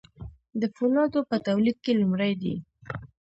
د 0.61 0.63
فولادو 0.75 1.19
په 1.29 1.35
تولید 1.47 1.77
کې 1.83 1.99
لومړی 2.01 2.31
دي. 2.41 2.55